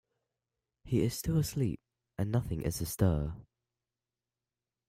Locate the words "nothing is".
2.31-2.81